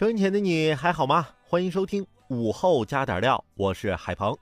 [0.00, 1.28] 收音前的你还好吗？
[1.42, 4.34] 欢迎收听午后加点料，我是海鹏。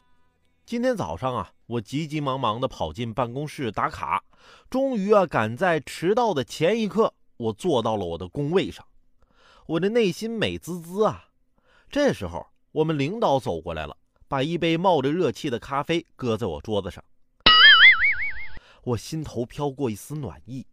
[0.65, 4.23] 今天早上啊，我急急忙忙地跑进办公室打卡，
[4.71, 8.87] 终于啊，赶在迟到的前一刻，我坐到了我的工位上。
[9.67, 11.25] 我的内心美滋滋啊。
[11.91, 13.97] 这时候，我们领导走过来了，
[14.29, 17.03] 把一杯冒着热气的咖啡搁在我桌子上。
[18.85, 20.65] 我心头飘过一丝暖意，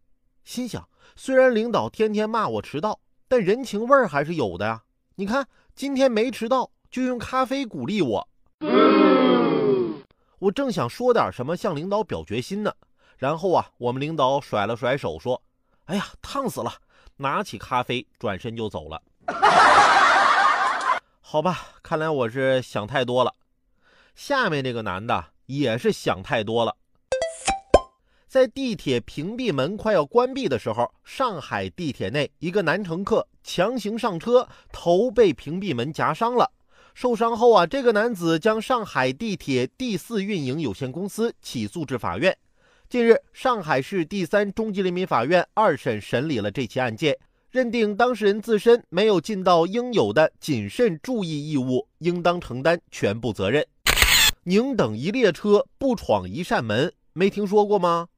[0.44, 3.00] 心想：虽然领导天天骂我迟到。
[3.28, 4.84] 但人情味儿还是有的呀！
[5.16, 8.28] 你看，今天没迟到，就用咖啡鼓励我。
[10.40, 12.72] 我正想说点什么向领导表决心呢，
[13.18, 15.42] 然后啊，我们领导甩了甩手说
[15.86, 16.72] ：“哎呀，烫死了！”
[17.18, 19.02] 拿起咖啡转身就走了。
[21.22, 23.34] 好吧，看来我是想太多了。
[24.14, 26.76] 下面这个男的也是想太多了。
[28.36, 36.52] 在地铁屏蔽门快要关闭的时候，上海地铁内一个男乘客强行上车，头被屏蔽门夹伤了。
[36.94, 42.38] 受伤后啊，这个男子将上海地铁第四运营有限公司起诉至法院。
[42.90, 47.18] 近日，上海市第三中级人民法院二审审理了这起案件，
[47.52, 53.66] 认定当事人自身没有尽到应有的谨慎注意义务，应当承担全部责任。
[54.44, 58.10] 宁等一列车，不闯一扇门，没听说过吗？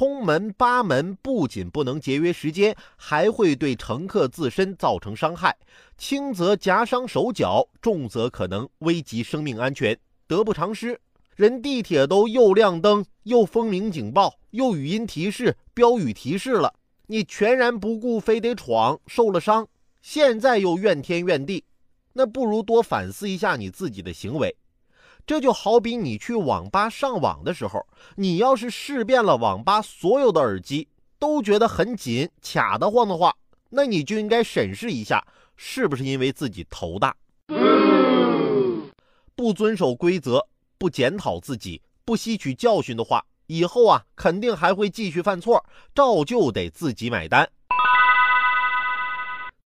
[0.00, 5.54] 冲门扒门不仅不能节约时间，还会对乘客自身造成伤害，
[5.98, 9.94] 轻则夹伤手脚，重则可能危及生命安全，
[10.26, 10.98] 得不偿失。
[11.36, 16.72] 人地铁都又亮灯，又风鸣警报，又语音提示、标语提示了，
[17.08, 19.68] 你全然不顾，非得闯，受了伤，
[20.00, 21.62] 现在又怨天怨地，
[22.14, 24.56] 那不如多反思一下你自己的行为。
[25.26, 27.86] 这就好比你去网吧上网的时候，
[28.16, 30.88] 你要是试遍了网吧所有的耳机，
[31.18, 33.34] 都觉得很紧卡得慌的话，
[33.68, 35.24] 那你就应该审视一下，
[35.56, 37.14] 是不是因为自己头大。
[39.36, 45.64] 不遵守规则，不检讨自己，不吸取教训的话，以后啊，肯定还会继续犯错，
[45.94, 47.48] 照旧得自己买单。